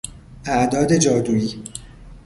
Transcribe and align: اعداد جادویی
اعداد 0.45 0.93
جادویی 0.97 1.63